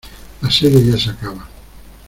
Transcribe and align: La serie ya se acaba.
La 0.41 0.49
serie 0.49 0.83
ya 0.83 0.97
se 0.97 1.11
acaba. 1.11 1.47